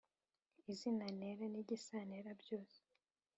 izina 0.71 1.05
ntera 1.17 1.45
n’igisantera 1.53 2.29
byose 2.41 2.79